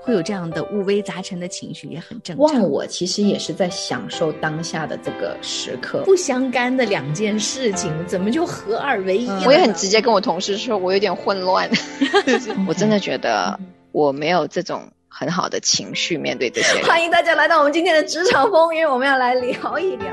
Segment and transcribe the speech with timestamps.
[0.00, 2.44] 会有这样的五味杂陈的情绪，也很正常。
[2.44, 9.28] 忘我其实也是在享受当下的这个时刻，不相干的两件事情，怎么就合二为一？
[9.44, 11.68] 我也很直接跟我同事说，我有点混乱。
[12.66, 13.58] 我真的觉得
[13.92, 16.82] 我没有这种很好的情绪面对这些。
[16.82, 20.06] 欢迎大家来到我们今天的职场风云，我们要来聊一聊。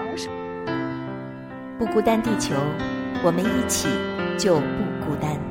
[1.80, 2.54] 不孤单，地球，
[3.24, 3.88] 我们一起
[4.38, 5.43] 就不孤单。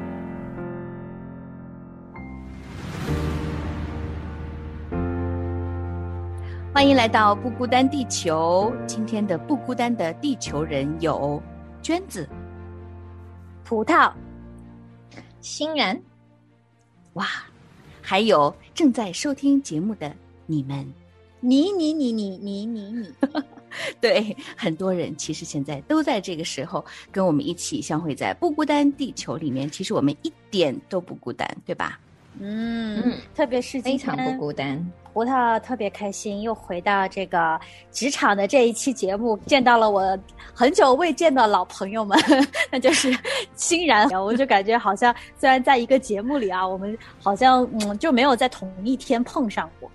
[6.82, 8.74] 欢迎来到不孤单地球。
[8.88, 11.41] 今天的不孤单的地球人有
[11.80, 12.28] 娟子、
[13.62, 14.12] 葡萄、
[15.41, 15.96] 欣然，
[17.12, 17.24] 哇，
[18.00, 20.12] 还有正在收听节目的
[20.45, 20.84] 你们，
[21.38, 23.12] 你你你你你你你。
[24.00, 29.70] 对，很多人其实现在都在这个时候跟我们一起相会在不孤单地球里面。
[29.70, 32.00] 其实我们一点都不孤单，对吧？
[32.41, 34.84] 嗯，特别是非常不孤单。
[35.12, 40.19] 葡萄特别开心，又回到这个职场的这一期节目，见到了我
[40.55, 42.19] 很久未见的老朋友们，
[42.72, 43.14] 那就是
[43.55, 44.08] 欣然。
[44.08, 49.91] 我就感觉好像虽然在一个节目里啊，我们好像嗯就没有在同一天碰上过。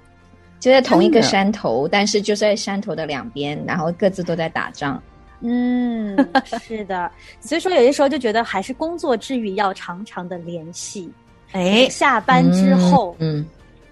[0.60, 5.02] 就在同一个山头，但是就在山头的两边，然后各自都在打仗。
[5.42, 11.12] 嗯，是的，所以说有些时候就觉得还是工作之余要常常的联系。
[11.58, 13.46] 哎，下班之后，嗯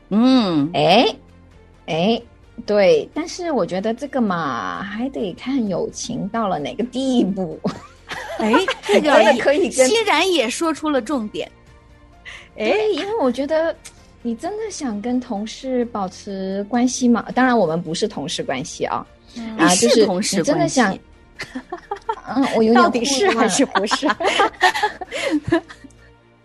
[0.09, 1.15] 嗯，哎
[1.87, 2.21] 哎，
[2.65, 7.59] 对，但是我觉得这个嘛，还得看友情到了哪个地步。
[8.39, 11.51] 哎，这个可以，欣然也说出了重点。
[12.57, 13.75] 哎，因为我觉得。
[14.21, 17.23] 你真的想跟同事保持关系吗？
[17.35, 19.05] 当然，我们不是同事关系啊，
[19.55, 20.97] 啊，就是同事真的想，
[22.35, 24.07] 嗯，我有点到底是还是不是？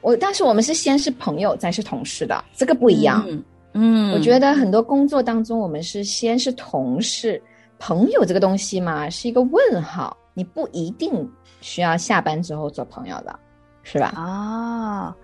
[0.01, 3.27] 我但是我们是先是朋友，再是同事的，这个不一样。
[3.73, 7.43] 嗯，我觉得很多工作当中，我们是先是同事，
[7.79, 11.31] 朋友这个东西嘛，是一个问号，你不一定
[11.61, 13.39] 需要下班之后做朋友的，
[13.83, 14.13] 是吧？
[14.17, 15.17] 啊，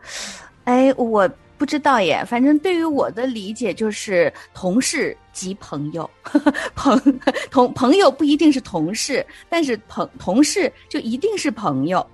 [0.64, 1.28] 哎，我。
[1.58, 6.08] 不知道耶，反正对于我的理解就是同事即朋友，
[6.76, 7.00] 朋
[7.50, 12.06] 同朋友不一定是同事，但是朋同事就一定是朋友。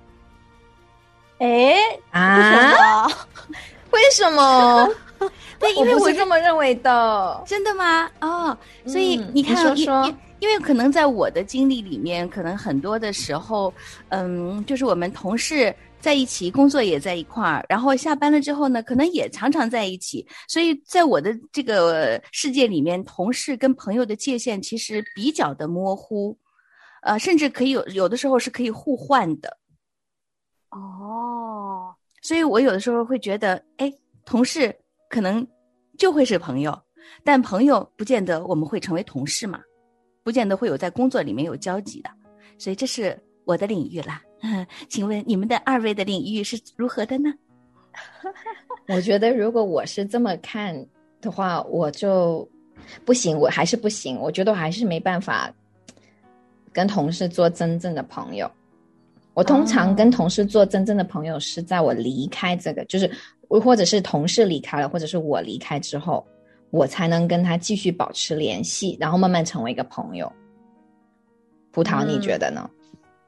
[1.43, 1.75] 哎
[2.11, 3.05] 啊？
[3.91, 4.89] 为什么？
[5.59, 7.43] 对，因为我是这么认为的。
[7.45, 8.09] 真的吗？
[8.21, 13.73] 哦，所以你看，说说，因为可能在我的经历里面，可能很多的时候，
[14.07, 15.75] 嗯，就是我们同事。
[15.99, 20.27] 在一起工作也在一块儿，然后下班了之后呢，可能也常常在一起。
[20.49, 26.37] 所以在我的这个世界里面，同事跟朋友的界限其实比较的模糊，
[27.03, 29.57] 呃，甚至可以有有的时候是可以互换的。
[30.73, 33.91] 哦，所以我有的时候会觉得，哎，
[34.25, 34.75] 同事
[35.09, 35.45] 可能
[35.97, 36.77] 就会是朋友，
[37.23, 39.61] 但朋友不见得我们会成为同事嘛，
[40.23, 42.09] 不见得会有在工作里面有交集的。
[42.57, 44.21] 所以这是我的领域啦。
[44.41, 47.33] 嗯， 请问你们的二位的领域是如何的呢？
[48.89, 50.75] 我觉得如果我是这么看
[51.21, 52.47] 的话，我就
[53.05, 54.17] 不行，我还是不行。
[54.19, 55.53] 我觉得我还是没办法
[56.71, 58.49] 跟同事做真正的朋友。
[59.33, 63.09] 我通常跟同事做真正的朋友是在我离开这个，就是
[63.47, 66.25] 或者是同事离开了，或者是我离开之后，
[66.69, 70.31] 我才能跟他继续保持联系，然后慢慢成为一个朋友。
[71.71, 72.69] 葡萄，你觉得呢？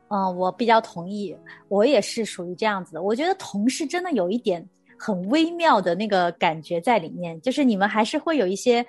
[0.09, 1.35] 嗯，我比较同意，
[1.67, 3.01] 我也是属于这样子的。
[3.01, 4.63] 我觉得同事真的有一点
[4.99, 8.85] 很微妙的那个感觉在里面，就是你们还是会有一些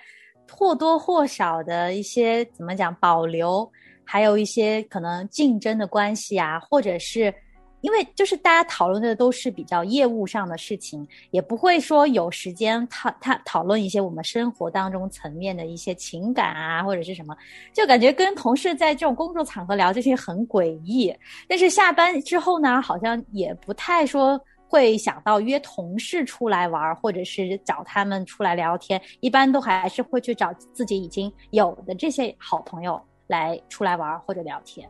[0.52, 3.66] 或多或少的一些怎么讲保留，
[4.06, 7.34] 还有一些可能竞争的关系啊，或者是。
[7.82, 17.36] 因为就是大家讨论的都是比较业务上的事情，也不会说有时间讨讨讨论一些我们生活当中层面的一些情感啊，或者是什么，
[17.72, 21.14] 就感觉跟同事在这种工作场合聊这些很诡异。
[21.46, 34.88] 但是下班之后呢，好像也不太说会想到约同事出来玩，或者是找他们出来聊天，一般都还是会去找自己已经有的这些好朋友来出来玩或者聊天。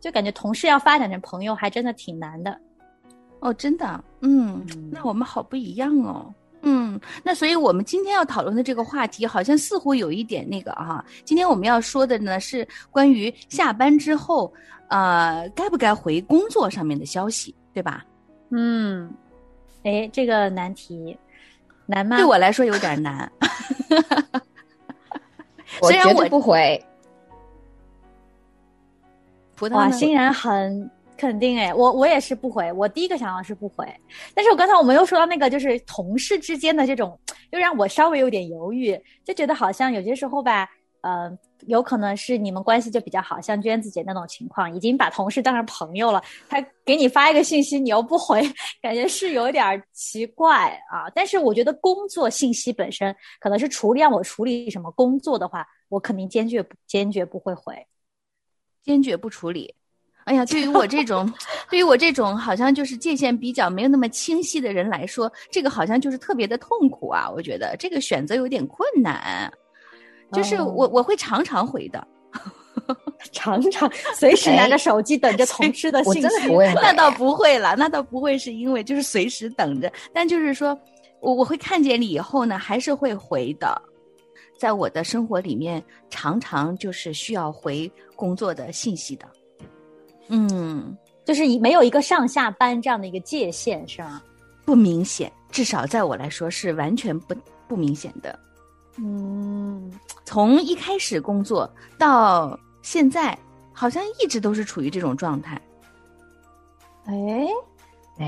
[0.00, 2.56] 就感觉同事要发展成朋友，还真的挺难的。
[3.40, 6.32] 哦，真的，嗯，那我们好不一样哦，
[6.62, 11.04] 嗯，那所以我们今天要讨论的这个话题，好像似乎有一点那个啊。
[11.24, 14.52] 今天我们要说的呢，是关于下班之后，
[14.88, 18.04] 呃，该不该回工作上面的消息，对吧？
[18.50, 19.12] 嗯，
[19.82, 21.18] 哎，这个难题
[21.84, 22.16] 难吗？
[22.16, 23.30] 对我来说有点难。
[25.82, 26.82] 我绝对不回。
[29.70, 33.86] 哇，欣然很肯定哎，我我也是不回，我第一个想到是不回。
[34.34, 37.18] 但是我刚才我们又说到那个，就是同事之间的这种
[37.52, 40.68] 又让我稍微有点犹豫，就觉得好像有些时候吧，
[41.00, 41.30] 呃，
[41.66, 48.42] 有可能是你们关系就比较好，像娟子姐那种情况，已经把同事当成朋友了，他给你发一个信息，你又不回，
[48.82, 51.08] 感觉是有点奇怪啊。
[51.14, 57.74] 但是我觉得工作信息本身，可能是处理让我处理什么工作的话，我肯定坚决坚决不会回，
[58.86, 59.74] 坚决不处理。
[60.24, 61.30] 哎呀，对于我这种，
[61.68, 67.28] 对于我这种好像就是界限比较没有那么清晰的人来说，这个好像就是特别的痛苦啊！
[67.28, 69.52] 我觉得这个选择有点困难，
[70.32, 72.06] 就是我我会常常回的，
[73.32, 76.48] 常常随时拿着手机等着同事的信息。
[76.82, 80.76] 那倒不会了，那倒不会是因为就是随时等着，但就是说
[81.20, 83.80] 我我会看见你以后呢，还是会回的。
[84.58, 89.26] 在我的生活里面，常常就是需要回工作的信息的。
[90.28, 94.22] 嗯，就是没有一个上下班这样的一个界限，是吗？
[94.64, 97.34] 不明显，至少在我来说是完全不
[97.68, 98.36] 不明显的。
[98.98, 99.92] 嗯，
[100.24, 103.38] 从一开始工作到现在，
[103.72, 105.60] 好像一直都是处于这种状态。
[107.04, 107.46] 哎，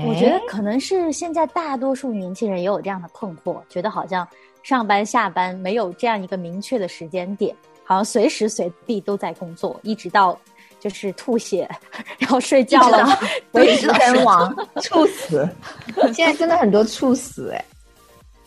[0.07, 4.25] 我觉得可能是现在大多数年轻人也有这样的困惑，觉得好像
[4.63, 10.39] 上班下班没有这样一个明确的时间点，好像随时随地都在工作，一直到。
[10.81, 11.69] 就是吐血，
[12.17, 13.05] 然后睡觉了，
[13.51, 15.45] 为时身亡， 猝死。
[16.15, 17.53] 现在真的很多猝死，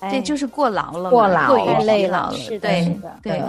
[0.00, 2.70] 哎， 对，就是过劳了，过劳太累了，是的，
[3.23, 3.43] 对。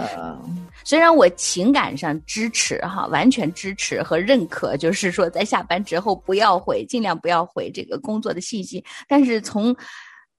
[0.84, 8.84] 虽然我情感上支持哈，完全支持和认可，就是说在下班之后不要回，尽量不要回这个工作的信息。
[9.08, 9.74] 但是从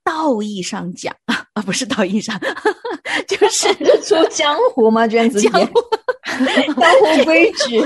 [0.06, 2.38] 道义上讲 啊，不是道义上，
[3.26, 3.68] 就是
[4.02, 5.06] 出江湖吗？
[5.08, 5.74] 娟子江湖，
[6.80, 7.82] 江湖规矩。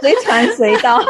[0.00, 1.02] 随传随到，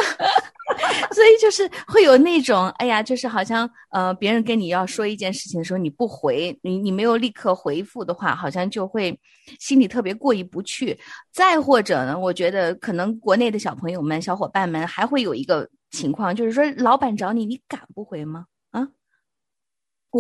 [1.13, 9.17] 所以就是会有那种，哎呀，就是好像呃，别人跟你要说一件事情的时候，你不回，你你没有立刻回复的话，好像就会
[9.61, 10.99] 心里特别过意不去。
[11.33, 18.47] 再或者呢，我觉得可能国内的小朋友们、小伙伴们还会有一个情况，就是说，老板找你，你敢不回吗？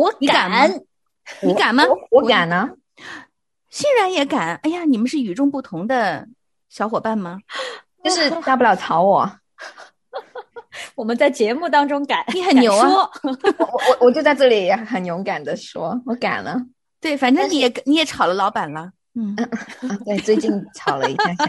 [0.02, 0.80] 啊，我敢，
[1.42, 1.84] 你敢吗？
[2.10, 2.68] 我敢呢，
[3.70, 4.56] 欣然也敢。
[4.62, 6.26] 哎呀，你们是与众不同的
[6.68, 7.38] 小伙伴吗？
[8.02, 9.30] 就是大不了吵我，
[10.94, 13.10] 我们在节目当中敢，你很牛啊！
[13.22, 16.56] 我我我就在这里很勇敢的说，我敢了。
[17.00, 19.34] 对，反正你也你也吵了老板了，嗯，
[20.04, 21.46] 对，最近吵了一下下。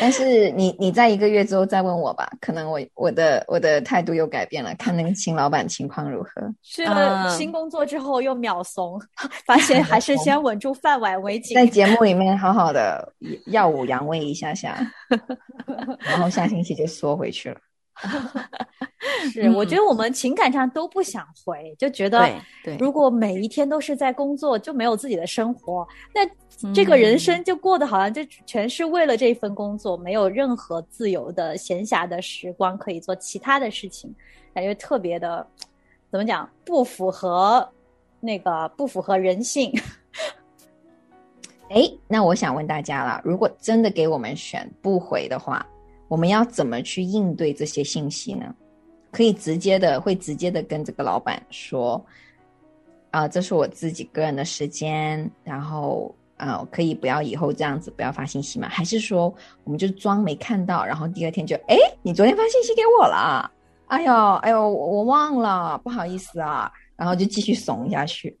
[0.00, 6.30] 但是你你在一个月之后再问我吧，可能我我的我的态度又改变了，看那个新老板情况如何。
[6.62, 9.00] 去了新工作之后又秒怂，
[9.46, 11.54] 发现还是先稳住饭碗为 紧。
[11.54, 13.12] 在 节目里面好好的
[13.46, 14.76] 耀武扬威一下下，
[16.00, 17.56] 然后下星期就缩回去了。
[19.32, 22.28] 是，我觉得我们情感上都不想回，就觉得，
[22.78, 34.12] 如果每一天都是在工作，就没有自己的生活，那这个人生就过得好像就全是为了这份工作，没有任何自由的闲暇的时光可以做其他的事情，
[34.52, 35.46] 感觉特别的，
[36.10, 37.66] 怎么讲，不符合
[38.20, 39.72] 那个不符合人性。
[41.70, 45.64] 哎，那我想问大家了，如果真的给我们选不回的话。
[46.14, 48.54] 我们要怎么去应对这些信息呢？
[49.10, 52.00] 可以直接的，会直接的跟这个老板说，
[53.10, 58.68] 啊，这是我自己个人的时间，然后啊，可以不要以后这样子，不要发信息吗？
[58.68, 63.50] 还是说，我们就装没看到，然后第二天就，哎，你昨天发信息给我了，
[63.88, 68.38] 哎呦，哎呦，我忘了，不好意思啊，然后就继续怂下去。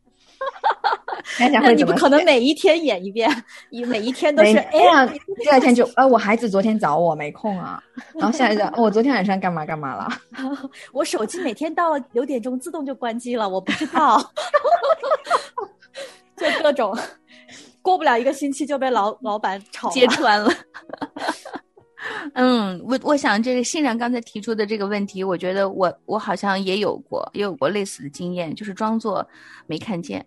[1.38, 3.30] 那你不可能每一天演一遍，
[3.70, 5.06] 你每一天都是哎呀，
[5.42, 7.82] 第二天就呃，我孩子昨天找我没空啊，
[8.14, 10.08] 然后下一个我 昨天晚上干嘛干嘛了？
[10.92, 14.18] 我手机每天到了九点钟自动就关机了，我不知道，
[16.36, 16.96] 就各种
[17.80, 20.52] 过不了一个星期就被老老板炒揭穿了。
[22.34, 29.26] 嗯，我我想这个欣然刚才提出的这个问题，我觉得我我好像也有过，也有过类似的经验，就是装作
[29.66, 30.24] 没看见。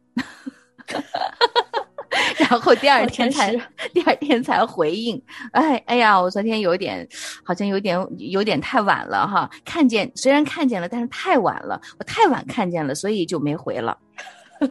[2.37, 3.51] 然后第二天才
[3.93, 7.07] 第二天才回应，哎哎呀，我昨天有点
[7.43, 13.97] 好像有点有点太晚了哈，看见虽然看见了，但是太晚了，我太晚看见了，所以就没回了。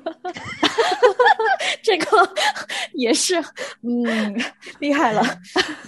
[1.83, 2.29] 这个
[2.95, 3.41] 也是，
[3.83, 4.37] 嗯，
[4.81, 5.21] 厉害了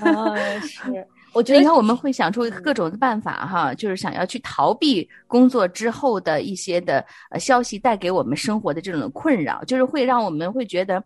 [0.01, 1.07] 啊，是。
[1.39, 11.01] 我觉得你看，我们会想出各种的办法哈，就是想要去逃避工作之后的一些的呃消息带给我们生活的这种困扰，就是会让我们会觉得，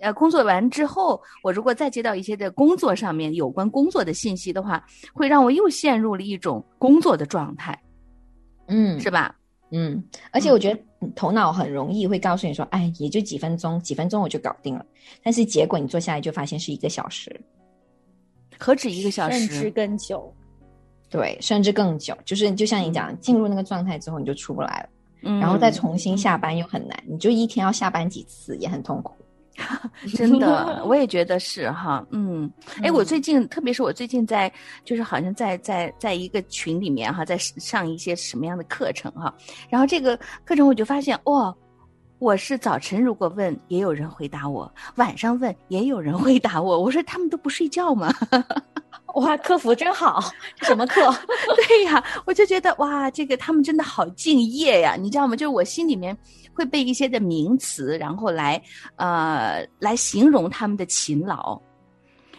[0.00, 7.80] 呃，工作完之后，我如果再接到一些的工作上面有关工作的信息的话，会让我又陷入了一种工作的状态，
[8.66, 9.36] 嗯，是吧？
[9.70, 10.02] 嗯，
[10.32, 10.80] 而且我觉得
[11.14, 14.84] 头脑很容易会告诉你说，哎，也就几分钟，几分钟我就搞定了。
[15.22, 17.40] 但是结果你坐下来就发现是一个小时，
[18.58, 20.32] 何止一个小时，甚至更久。
[21.08, 22.16] 对，甚至更久。
[22.24, 24.88] 就是就像你讲，进入那个状态之后，你就出不来了。
[25.22, 29.14] 嗯然后再重新下班又很难，你就一天要下班几次，也很痛苦。
[30.14, 32.48] 真的， 我也觉得是哈，嗯，
[32.82, 34.52] 哎，我最近，特别是我最近在，
[34.84, 39.34] 就是好像在在在一个群里面哈，在上一些什么样的课程哈，
[39.70, 41.52] 然后这个课程我就发现，哇，
[42.18, 46.80] 我是早晨如果问，也有人回答我；晚上问，也有人回答我。
[46.80, 48.10] 我说他们都不睡觉吗？
[49.16, 50.18] 哇，客服真好，
[50.62, 51.00] 什么课？
[51.68, 55.36] 对呀，我就觉得哇，这个他们真的好敬业呀，你知道吗？
[55.36, 56.16] 就是我心里面
[56.54, 58.60] 会被一些的名词，然后来
[58.96, 61.60] 呃来形容他们的勤劳，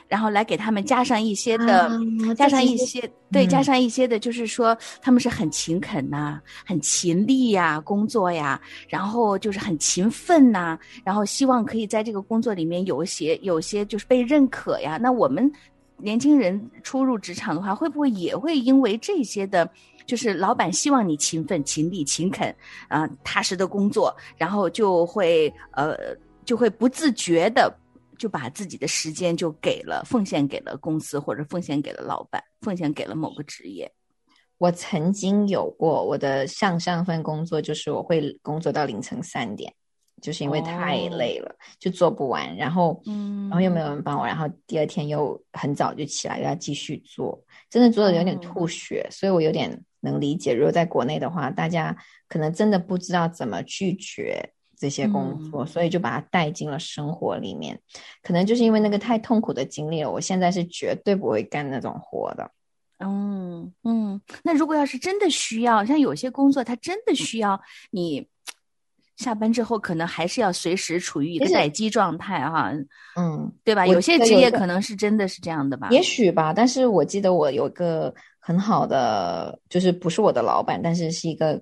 [0.08, 1.92] 然后来给他们加上一些的，
[2.36, 14.98] 加上一些对，加上一些的，就是说他们是很勤恳呐、很勤力呀，工作呀，然后就是很勤奋呐、然后希望可以在这个工作里面有一些有些就是被认可呀。
[15.02, 15.52] 那我们。
[16.00, 19.68] 年轻人初入职场的话，会不会也会因为这些的，
[20.06, 22.48] 就是老板希望你勤奋、勤力、勤恳
[22.88, 25.98] 啊、呃踏实的工作，然后就会呃
[26.46, 27.76] 就会不自觉的
[28.18, 33.92] 就把自己的时间就给了奉献给了公司，或者奉献给了老板，奉献给了某个职业。
[34.58, 39.74] 我曾经有过我的上上份工作，就是我会工作到凌晨三点。
[40.20, 50.56] 就是因为太累了，哦、就做不完，然后，嗯，然后又没有人帮我，然后第二天又很早就起来要继续做，真的做的有点吐血，哦、所以我有点能理解。
[50.56, 51.96] 如果在国内的话，大家
[52.28, 57.80] 可能真的不知道怎么拒绝这些工作，嗯、所以就把它带进了生活里面。
[58.22, 62.52] 可能就是因为那个太痛苦的经历了，我现在是绝对不会干那种活的。
[63.00, 67.60] 嗯嗯，那如果要是真的需要，像有些工作，它真的需要
[67.92, 68.28] 你。
[69.18, 72.72] 下班之后，可能还是要随时处于一个待机状态哈，
[73.16, 73.88] 嗯，对吧？
[73.88, 75.88] 有些职业可能是真的是这样的吧？
[75.90, 81.60] 也许吧，但是我记得我有个很好的，就是不是我的老板，但是是一个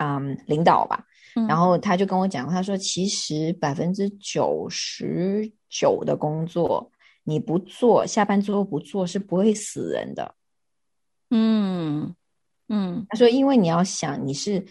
[0.00, 1.06] 嗯领导吧，嗯、
[1.46, 6.90] 然后他就跟我讲，他说其实百分之九十九的工作
[7.24, 10.34] 你不做，下班之后不做是不会死人的。
[11.30, 12.14] 嗯
[12.68, 14.64] 嗯，他说，因为你要想你是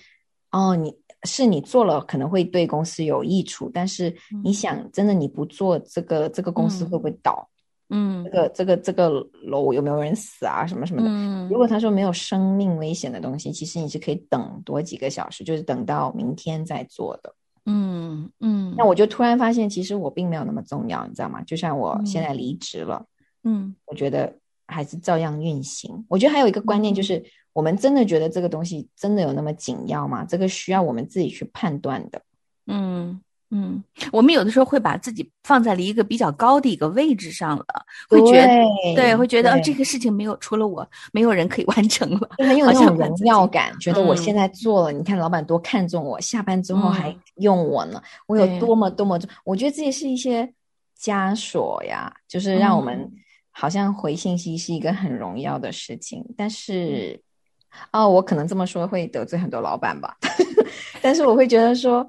[0.52, 0.94] 哦你。
[1.24, 7.50] 是你做了可能会对公司有益处，但是你想真的你不做这个，这个公司会不会倒？
[7.90, 9.10] 嗯，这个这个这个
[9.44, 10.66] 楼有没有人死啊？
[10.66, 11.08] 什么什么的？
[11.10, 17.34] 嗯，如果他说没有生命危险的东西，其实你是可以等多几个小时，就是等到明天再做的。
[17.66, 21.42] 嗯嗯，那我就突然发现，其实我并没有那么重要，你知道吗？
[21.44, 23.06] 就像我现在离职了，
[23.44, 24.34] 嗯，我觉得
[24.68, 26.06] 还是照样运行。
[26.10, 27.24] 我觉得还有一个观念就是。
[27.54, 30.24] 我们真的觉得这个东西真的有那么紧要吗？
[30.24, 32.22] 这个需要我们自己去判断的。
[32.68, 37.66] 嗯嗯，我们有的时候会把自己放在了一个比较高的一个位置上了，
[38.10, 38.48] 会觉得
[38.96, 48.76] 对，会觉得、哦、这个事情没有除了我，没有人可以完成了，就很有那种荣耀感，觉得我现在做了，嗯、你看老板多看重我，下班之后还用我呢，嗯、我有多。
[48.76, 50.54] 么多么，我觉得这也是一些
[51.02, 53.12] 枷锁呀，就是让我们
[53.52, 57.22] 好像回信息是一个很荣耀的事情，但是。
[57.92, 60.18] 哦，我可能这么说会得罪很多老板吧，
[61.00, 62.08] 但是我会觉得说，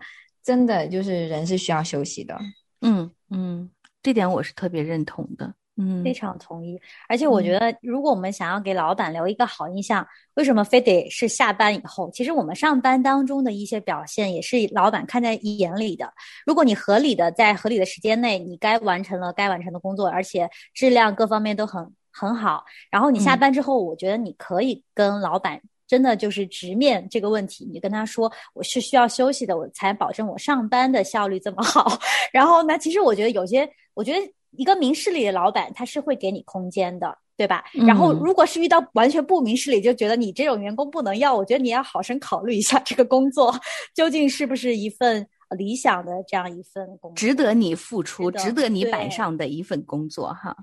[0.48, 2.34] 真的就是人是需要休息的。
[2.80, 3.70] 嗯嗯，
[4.02, 5.52] 这点我是特别认同的。
[5.76, 6.80] 嗯，非常同意。
[7.06, 12.10] 而且我觉得，如果我们想要给老板留一个好印象，为什么非得是下班以后？
[12.12, 16.10] 其实我们上班当中的一些表现，也是老板看在眼里的。
[16.46, 21.92] 如果你合理的在合理的时间内，你该完成了该完成的工作，而且质量各方面都很。
[22.10, 31.98] 很好，然后你下班之后，我觉得你可以跟老板真的就是直面这个问题，你跟他说我是需要休息的，我才保证我上班的效率这么好。
[32.30, 37.64] 然后呢，其实我觉得有些，我觉得一个明事理的老板他是会给你空间的，对吧？
[37.86, 43.58] 然后如果是遇到完全不明事理，就觉得你这种员工不能要，我觉得你要好生考虑一下这个工作
[43.94, 45.26] 究竟是不是一份
[45.56, 50.54] 理想的这样一份工作，值得你付出、值得值得你摆上的一份工作哈。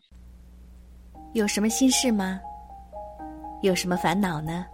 [1.33, 2.39] 有什么心事吗？
[3.61, 4.65] 有什么烦恼呢？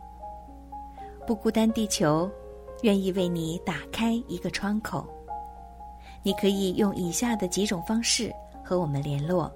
[1.25, 2.29] 不孤单地球
[2.81, 5.05] 愿意为你打开一个窗口。
[6.23, 8.31] 你可以用以下的几种方式
[8.63, 9.51] 和我们联络。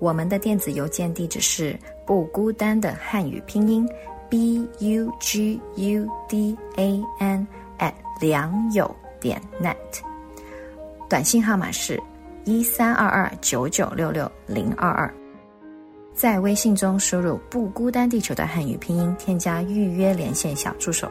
[0.00, 3.88] 我们的电子邮件地址是不孤单的汉语拼音
[4.28, 7.46] b u g u d a n
[7.78, 9.76] at 良友点 net，
[11.08, 12.02] 短信号码是
[12.44, 15.12] 一三二二九九六六零二二。
[16.16, 21.06] 在微信中输入“不孤单地球”的汉语拼音，添加预约连线小助手，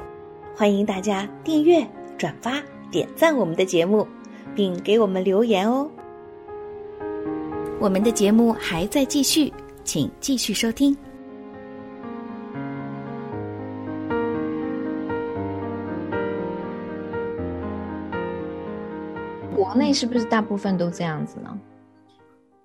[0.55, 2.59] 欢迎大家订阅、转发、
[2.89, 4.07] 点赞我们的节目，
[4.55, 5.87] 并给我们留言哦。
[7.79, 10.97] 我们的节目还在继续，请继续收听。
[19.55, 21.59] 国内是不是大部分都这样子呢？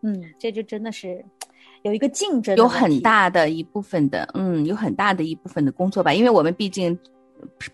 [0.00, 1.23] 嗯，这就真的是
[1.82, 6.99] 有一个竞争，有很大的一部分的，嗯，有很大的一部分的工作吧，因为我们毕竟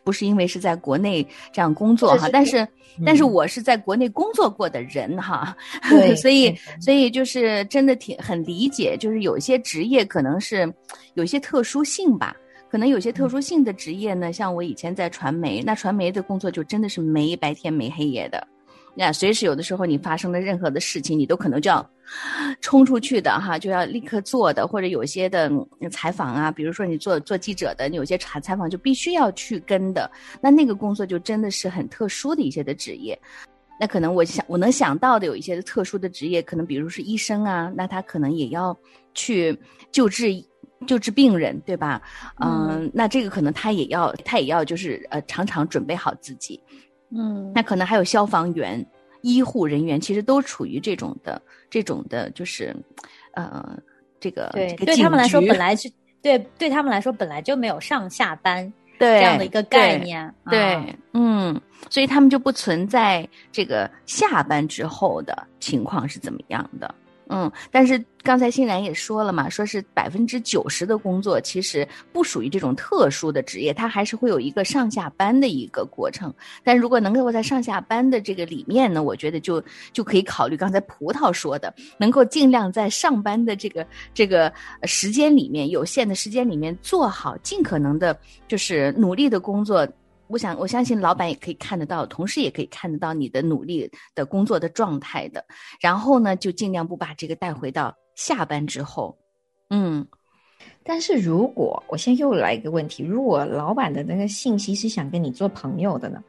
[0.05, 2.67] 不是因为是在国内这样工作哈，但是
[3.05, 5.57] 但是我是在国内工作过的人哈，
[6.17, 10.73] 所以所以就是真的挺很理解，就是有一些职业可能是
[11.15, 12.37] 有些特殊性吧，
[12.71, 18.47] 可能有些特殊性的职业呢，像我以前在传媒，那传媒的工作就真的是没白天没黑夜的。
[18.99, 21.87] 那随时有的时候你发生的任何的事情，你都可能就要
[22.63, 25.51] 冲出去的哈，就要立刻做的，或者有些的
[25.91, 30.11] 采访啊，比如说你做做记者的，你有些采采访就必须要去跟的，
[30.41, 33.19] 那那个工作就真的是很特殊的一些的职业。
[33.79, 38.75] 那可能我想我能想到的有一些特殊的职业，可能比如是医生啊，那他可能也要
[39.13, 39.55] 去
[39.93, 40.33] 救治
[40.87, 42.01] 救治病人，对吧？
[42.43, 46.59] 嗯，那这个可能他也要他也要就是呃常常准备好自己。
[47.11, 48.85] 嗯，那可能还有消防员、
[49.23, 52.75] 医护人员，其实都处于这种的、这种的，就是，
[53.35, 53.79] 呃，
[54.19, 61.61] 这个对对他们来说，本来是对对他们来说本来就没有上下班这样的一个概念，对，嗯，
[61.91, 66.93] 所以他们就不存在这个下班之后的情况是怎么样的。
[67.29, 76.33] 嗯，但是刚才欣然也说了嘛，说是百分之九十的工作其实不属于这种特殊的职业，它还是会有一个上下班的一个过程。
[76.63, 84.53] 但如果能够在上下班的这个里面呢，我觉得就就可以考虑刚才葡萄说的，能够尽量在上班的这个这个
[84.85, 88.17] 时间里面，有限的时间里面做好尽可能的，
[88.47, 89.87] 就是努力的工作。
[90.29, 95.45] 我想，我相信老板也可以看得到，同事也可以看得到你的努力的工作的状态的。
[95.81, 99.17] 然后呢，就尽量不把这个带回到下班之后。
[99.71, 100.07] 嗯，
[100.83, 106.23] 但是如果我现在又来一个问题，如果老板的那个信息是想跟你做朋友的呢？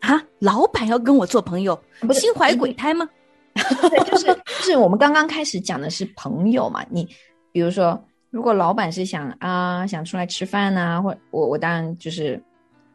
[0.00, 3.08] 啊，老板要跟我做朋友，不心怀鬼胎吗？
[3.54, 6.84] 对，就是就是我们刚刚开始讲的是朋友嘛。
[6.90, 7.08] 你
[7.52, 7.98] 比如说，
[8.30, 12.38] 如果老板是想啊想出来吃饭呐，或我我当然就是。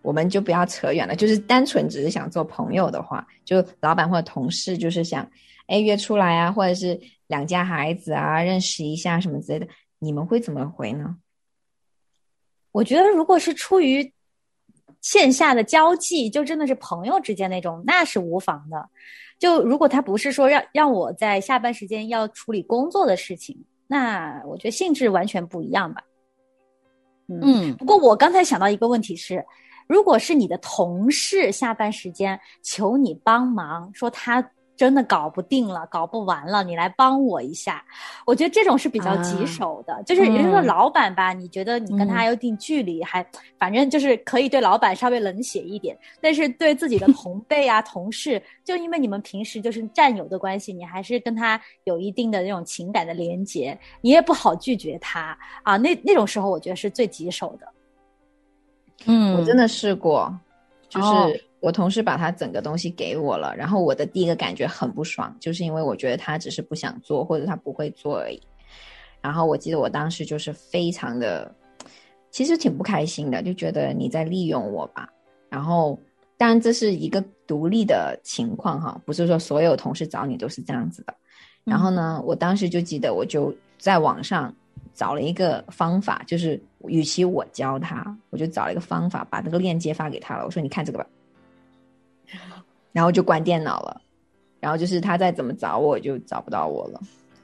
[0.01, 5.29] 我们就不要扯远了，就是单纯只是想做朋友的话，就老板或者同事就是想，
[5.67, 9.67] 哎约出来啊，或者是两家孩子啊认识一下什么之类的，
[9.99, 11.17] 你们会怎么回呢？
[12.71, 14.13] 我觉得如果是出于
[15.01, 18.89] 线下的交际，就真的是朋友之间那种，那是无妨的。
[19.37, 23.57] 就如果他不是说让让我在下班时间要处理工作的事情，
[23.87, 26.01] 那我觉得性质完全不一样吧。
[27.27, 29.43] 嗯，不过我刚才想到一个问题是。
[29.87, 34.45] 如果是你的同事下班时间求你帮忙，说他
[34.75, 37.83] 真的搞不定了，搞不完了，你来帮我一下，
[38.27, 40.03] 我觉得这种是比较棘手的。
[40.03, 43.25] 就是也就是说，老板吧，你觉得你跟他有一定距离，还
[43.57, 55.75] 反正就是可以对老板稍微冷血一点，但是对自己的 同辈啊、同事，就因为你们平时就是战友的关系，你还是跟他有一定的那种情感的连接，你也不好拒绝他啊。
[55.77, 57.67] 那那种时候，我觉得是最棘手的。
[59.05, 60.35] 嗯，我真的试过，
[60.89, 68.41] 就是我同事把他整个东西给我了，然后我的第一个感觉很不爽，就是因为我觉得他只是不想做或者他不会做而已。
[69.21, 71.53] 然后我记得我当时就是非常的，
[72.31, 75.07] 其实挺不开心的，就觉得你在利用我吧。
[75.49, 75.97] 然后
[76.37, 81.13] 当然这是一个独立的情况哈，不是说所有同事找你都是这样子的。
[81.63, 84.53] 然后呢，我当时就记得我就在网上。
[84.97, 90.43] 找了一个方法，就是与其我教他，我就找了一个方法，把那个链接发给他了。
[90.43, 91.05] 我说：“你看这个吧。”
[92.91, 94.01] 然后就关电脑了。
[94.59, 96.99] 然后就是他再怎么找我，就找不到我了。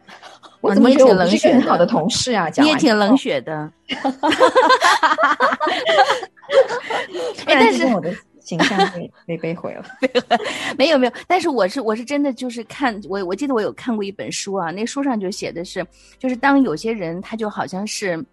[0.61, 2.49] 我怎么觉得我不是很好的同事啊？
[2.57, 3.71] 你也挺冷血的。
[7.45, 8.11] 哎，但是我的。
[8.43, 9.85] 形象被被被毁 了，
[10.77, 15.85] 没有没有，但是我是我是真的就是看我我记得我有看过一本书啊，那书上就写的是，
[16.19, 18.23] 就是当有些人他就好像是，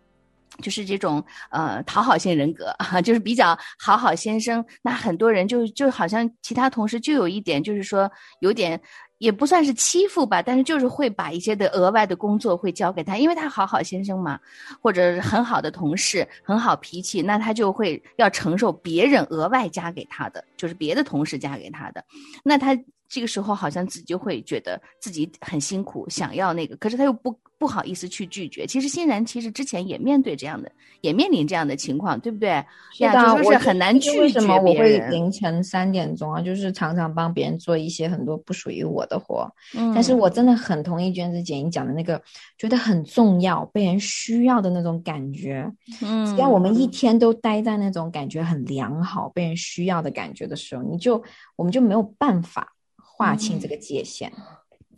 [0.63, 8.11] 就是这种呃讨好性人格， 就是比较好好先生，那很多人就就好像其他同事就有一点就是说
[8.41, 8.81] 有点
[9.19, 14.39] 也不算是欺负吧，但是就是会把一些的额外的工作会交给他，因为他好好先生嘛，
[14.83, 22.05] 或者很好的同事，很好脾气，那他就会要承受别人额外加给他的，就是别的同事加给他的，
[22.43, 22.77] 那他。
[23.11, 28.65] 这个时候好像自己就会觉得自己很辛苦，想要那个，可是他又不不好意思去拒绝。
[28.67, 30.71] 其实欣然其实之前也面对这样的，
[31.01, 32.65] 也面临这样的情况，对不对？
[32.93, 36.41] 是的，就是很难拒绝为什么我会凌晨三点钟啊？
[36.41, 39.53] 就是常常帮别人做一些很多不属于我的活。
[39.77, 42.23] 嗯，但是我真的很同意娟子姐你讲的那个，
[42.57, 45.69] 觉得很重要，被人需要的那种感觉。
[46.01, 51.21] 嗯，只要我们一天都待在那种感觉很良好、被人需要的感觉的时候，你就
[51.57, 52.73] 我们就没有办法。
[53.21, 54.33] 划清这个界限，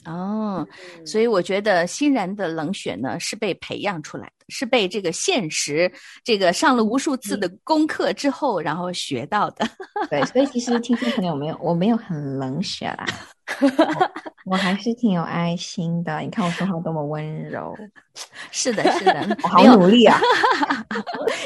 [0.04, 0.64] 哦，
[1.04, 9.68] 所以我觉得欣然的冷血呢是被培养出来的，是被这个现实这个上了无数次的功课之后，然后学到的。
[10.08, 13.04] 对，所以其实听众朋友没有，我没有很冷血啦。
[14.44, 17.74] 我还是挺有爱心的，你看我说话多么温柔。
[18.50, 20.18] 是的，是的， 我好努力啊。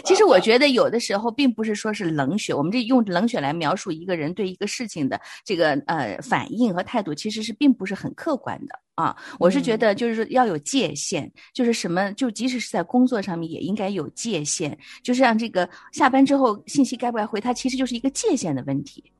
[0.05, 9.17] 其实我觉得有的时候并不是说是冷血，我们这用冷血来描述一个人对一个事情的这个呃反应和态度，其实是并不是很客观的啊。
[9.39, 19.13] 我是觉得就是说要有界限，就是什么，就即使是在工作上面也应该有界限，就是让这个下班之后信息该不该回，它其实就是一个界限的问题。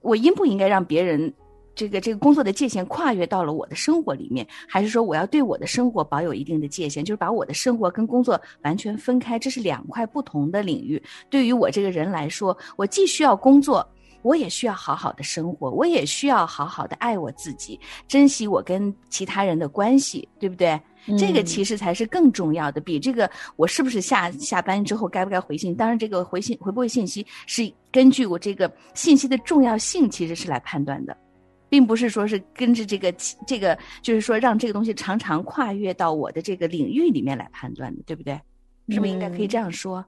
[0.00, 1.32] 我应不应该让别人？
[1.74, 11.02] 这个这个工作的界限跨越到了我的生活里面，还是说我要对我的生活保有一定的界限，就是把我的生活跟工作完全分开，这是两块不同的领域。
[11.30, 13.86] 对于我这个人来说，我既需要工作，
[14.22, 20.80] 我也需要好好的生活，我也需要好好的爱我自己，珍惜我跟其他人的关系，对不对？
[21.18, 25.74] 这个其实才是更重要的，比这个我是不是下下班之后该不该回信？
[25.74, 31.16] 当然，这个回信回不回信息是根据我这个信息的重要性，其实是来判断的。
[31.72, 33.10] 并不是说是跟着这个
[33.46, 38.38] 这个，就是说让这个东西常常跨越到我的这个领域里面来判断的，对不对？
[38.90, 40.04] 是不是应该可以这样说？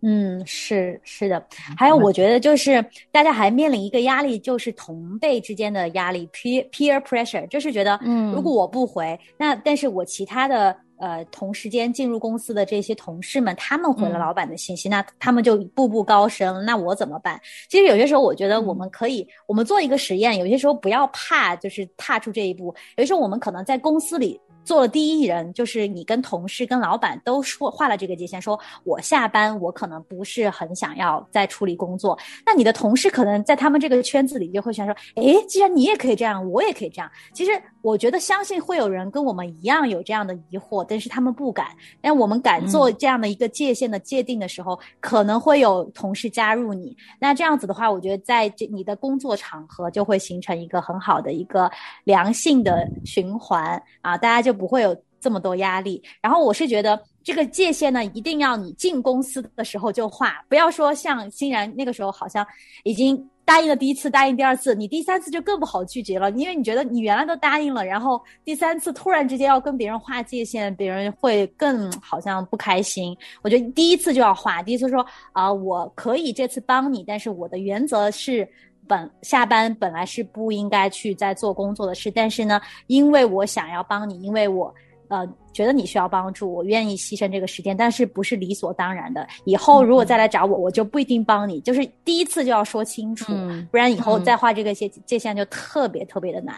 [0.00, 1.46] 嗯，是是的。
[1.76, 10.74] 还有，我觉得就是大家还面临一个压力，就是同辈之间的压力，peer peer pressure，就是觉得，嗯，如果我不回，那但是我其他的。
[11.02, 17.40] 呃，同时间进入公司的这些同事们，他们回了老板的信息，那他们就步步高升，那我怎么办？
[17.68, 22.66] 其实有些时候，我觉得我们可以，我们做一个实验，有些时候不要怕，就是踏出这一步。
[22.96, 24.40] 有些时候，我们可能在公司里。
[24.64, 32.16] 做了第一人，就是你跟同事、跟老板都说画了这个界限，说我下班我可能不是很想要再处理工作。
[32.46, 37.10] 那你的同事可能在他们这个圈子里就会想说，诶，既然你也可以这样，我也可以这样。
[37.32, 41.66] 其实我觉得相信会有人跟我们一样有这样的疑惑，但是他们不敢。
[42.00, 46.96] 但我们敢做这样的一个界限的界定的时候，可能会有同事加入你。
[47.18, 51.68] 那这样子的话，我觉得在这你的工作场合就会形成一个很好的一个
[52.04, 54.51] 良性的循环啊，大家就。
[54.52, 56.02] 不会有这么多压力。
[56.20, 62.46] 然后我是觉得这个界限呢，一定要你进公司的时候就画，不要说像欣然那个时候好像
[62.84, 73.16] 已经答应了第一次，答应第二次，你第三次就更不好拒绝了，因为你觉得你原来都答应了，然后第三次突然之间要跟别人划界限，别人会更好像不开心。
[73.42, 78.48] 我觉得第一次就要画，第一次说啊，我可以这次帮你，但是我的原则是。
[78.88, 84.74] 本下班本来是不应该去在做工作的事，但是呢，因为我想要帮你，因为我
[85.08, 89.26] 呃觉得你需要帮助，我愿意牺牲这个时间，但是不是理所当然的。
[89.44, 93.32] 以后如果再来找我，我就不一定帮你，就是第一次就要说清楚，
[93.70, 96.54] 不然以后再画这个界界限就特别特别的难。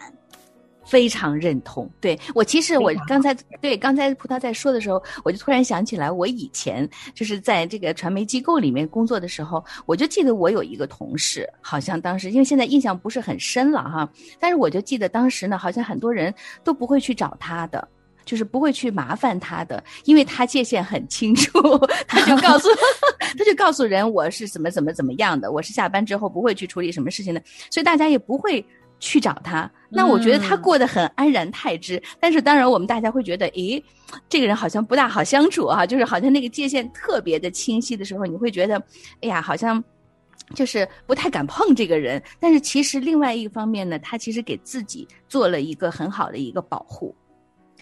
[0.85, 17.87] 非常认同，对我其实我刚才对刚才葡萄在说的时候，我就突然想起来，我以前就是在这个传媒机构里面工作的时候，我就记得我有一个同事，好像当时因为现在印象不是很深了哈，但是我就记得当时呢，好像很多人都不会去找他的，
[18.23, 21.59] 就是不会去麻烦他的，因为他界限很清楚，
[22.07, 22.69] 他就告诉
[23.37, 28.63] 他就告诉人我是怎么怎么怎么样的，我是下班之后不会去处理什么事情的，所以大家也不会。
[28.99, 32.01] 去找他，那我觉得他过得很安然泰之。
[32.19, 33.83] 但是当然，我们大家会觉得，诶，
[34.29, 38.81] 这个人好像不大好相处啊，就是好像那个界限特别的清晰的时候，你会觉得，
[39.21, 39.83] 哎呀，好像
[40.53, 42.21] 就是不太敢碰这个人。
[42.39, 47.13] 但是其实另外一个方面呢，他其实给自己做了一个很好的一个保护。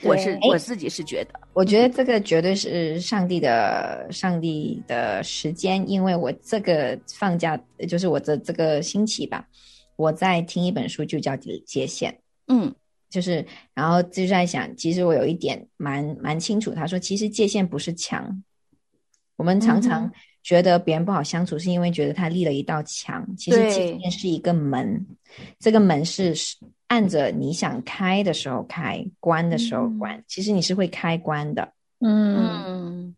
[0.02, 9.46] 我是我自己是觉得，我觉得这个绝对是上帝的上帝的时间，因为我这个放假就是我的这个星期吧。
[9.96, 11.32] 我在听一本书，就叫
[11.66, 12.12] 《界限》。
[12.48, 12.74] 嗯，
[13.10, 16.74] 就是，然后就在想，其实我有一点蛮蛮清楚。
[16.74, 18.44] 他说，其实界限不是墙。
[19.36, 20.12] 我们常常
[20.44, 23.26] 觉得别人不好相处，是因为觉得他立了一道墙。
[23.36, 25.06] 其实界限是一个门，
[25.60, 26.34] 这个门是
[26.88, 30.24] 按着你想开的时候开，关的时候关。
[30.28, 31.74] 其实你是会开关的。
[32.06, 33.16] 嗯，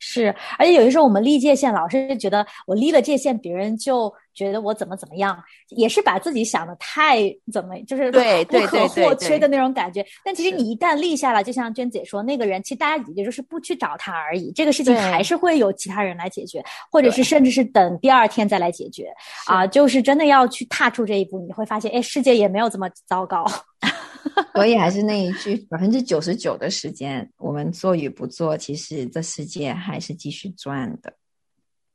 [0.00, 0.34] 是。
[0.58, 7.18] 而且有些时候我们立界限，老是觉得我立了界限，别人就觉得我怎么怎么样，也是把自己想的太
[7.52, 10.04] 怎么，就是 对不可或缺的那种感觉。
[10.24, 19.12] 但其实你一旦立下了，就像娟姐说，那个人其实大家也就是不去找他而已，这个事情还是会有其他人来解决，或者是甚至是等第二天再来解决。
[19.46, 23.44] 啊，就是真的要去踏出这一步，你会发现，哎，世界也没有这么糟糕。
[24.54, 31.14] 所以还是那一句，百分之九十九的时间，我们做与不做，其实这世界还是继续转的。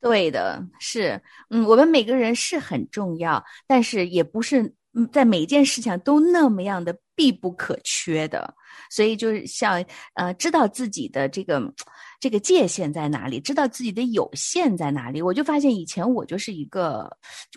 [0.01, 4.73] 对的，是，嗯，我们每个人是很重要，但是也不是
[5.11, 8.53] 在每件事情都那么样的必不可缺的。
[8.89, 9.83] 所以就是像
[10.15, 11.61] 呃，知道自己的这个。
[12.17, 13.39] 这个界限在哪里？
[13.39, 15.21] 知道自己的有限在哪里？
[15.21, 17.07] 我就发现以前我就是一个，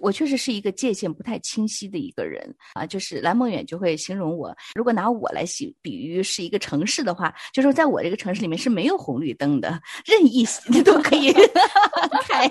[0.03, 2.85] 我确实是一个界限不太清晰的一个人啊。
[2.85, 10.45] 就是蓝梦远就会形容我，如果拿我来比比喻是一个城市的话，就说在我这个城市里面是没有红绿灯的，任意
[10.85, 11.33] 都可以
[12.29, 12.51] 开，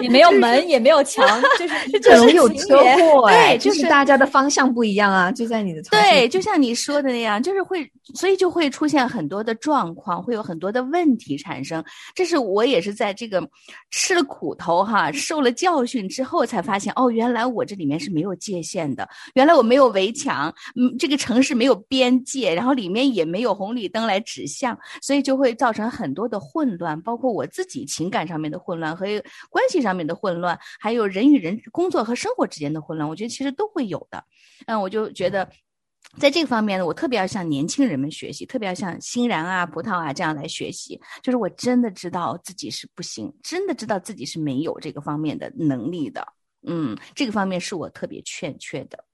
[0.00, 10.68] 也没有门， 也没有墙，就是 就是有车祸，对，就是大家的方向不一样啊，就在你的对，就像你说的那样，就是会，所以就会出现很多的状况，会有很多。
[10.68, 11.82] 的问题产生，
[12.14, 13.42] 这是我也是在这个
[13.90, 29.06] 吃了苦头哈，受了教训之后才发现，哦，原来我这里面是没有界限的，原来我没有围墙，嗯，这个城市没有边界，然后里面也没有红绿灯来指向，所以就会造成很多的混乱，包括我自己情感上面的混乱和
[29.48, 34.22] 关系上面的混乱，还有人与人工作和生活之间的混乱，我觉得其实都会有的，
[34.66, 35.47] 嗯，我就觉得。
[36.16, 41.00] 在这个方面呢，我特别要向年轻人们学习，特别要向欣然啊、葡萄啊这样来学习。
[41.22, 46.26] 就是我真的知道自己是不行，真的知道自己是没有这个方面的能力的。
[46.66, 49.04] 嗯，这个方面是我特别欠缺的。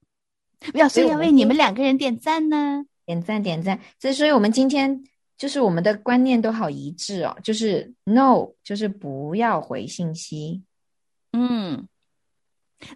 [0.72, 3.78] 要所以要为你们两个人点赞呢，点赞点赞。
[3.98, 5.04] 所以，所以我们今天
[5.36, 10.62] 就是我们的观念都好一致哦，就是 no，就是不要回信息。
[11.32, 11.86] 嗯，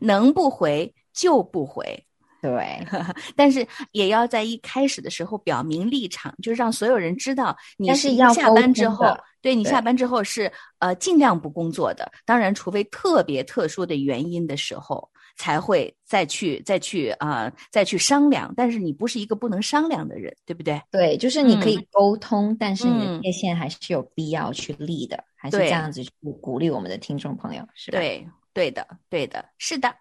[0.00, 2.06] 能不回就不回。
[2.40, 2.87] 对，
[3.35, 9.07] 但是也要在一开始的时候表明立场，就是让所有人知道你是要下班之后，
[9.40, 12.11] 对你下班之后是呃尽量不工作的。
[12.24, 18.53] 当然，除非特别特殊的原因的时候，才会再去再去啊再去商量。
[18.57, 20.81] 但是你不是一个不能商量的人，对不对？
[20.92, 27.98] 对，就是你可以沟通，但是你的界限还是有必要去立的，还是这样子去鼓励我们的听众朋友，是吧？
[27.98, 29.92] 对，对的，对的，是的。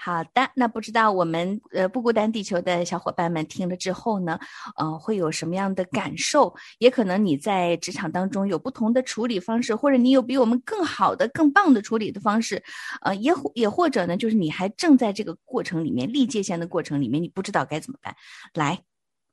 [0.00, 4.38] 好的，那不知道我们呃不孤单地球的小伙伴们听了之后呢，
[4.76, 6.54] 呃，会有什么样的感受？
[6.78, 12.62] 也可能你在职场当中有不同的处理方式，或者你有比我们更好的、更棒的处理的方式，
[13.00, 18.14] 呃，也也或者呢，就是你还正在这个过程里面立界限的过程里面，你不知道该怎么办，
[18.54, 18.80] 来，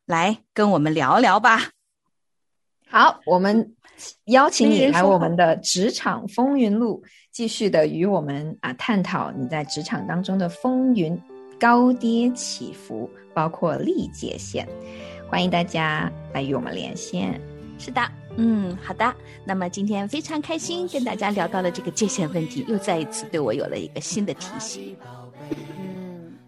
[0.08, 1.70] 来跟我们聊聊吧。
[2.88, 3.76] 好，我们
[4.26, 11.20] 邀请你来我们的职场风云录，继续的与我们啊探讨你在职场当中的风云
[11.60, 14.68] 高低起伏，包括历界线。
[15.30, 17.40] 欢迎大家来与我们连线。
[17.78, 18.02] 是的，
[18.38, 19.14] 嗯，好的。
[19.44, 24.96] 那么今天非常开心跟大家聊到了这个界限问题，又再一次对我有了一个新的提醒。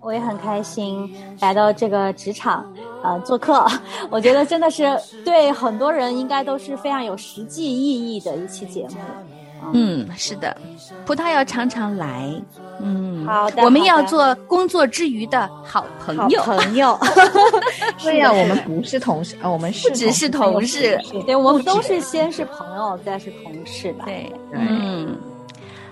[0.07, 2.65] 我也很开心来到这个职场，
[3.03, 3.67] 呃，做客。
[4.09, 8.95] 我觉得真的是对很多人应该都是非常有实际意义的一期节目。
[9.73, 10.55] 嗯，是的，
[11.05, 12.31] 葡萄要常常来。
[12.79, 13.63] 嗯，好的。
[13.63, 16.41] 我们要做工作之余的好朋友。
[16.41, 16.97] 朋友。
[18.01, 24.05] 对呀，我们不是同事，呃，我们不只是同事，对，我们都是先是朋友，再是同事的。
[24.05, 25.17] 对，嗯，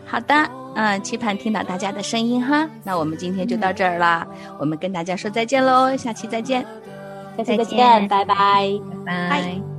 [0.05, 0.33] 好的。
[0.77, 2.69] 嗯，期盼听到大家的声音哈。
[2.83, 4.27] 那我们今天就到这儿了，
[4.59, 6.65] 我们跟大家说再见喽，下期再见，
[7.37, 8.35] 下期再见，拜拜，
[9.05, 9.74] 拜拜。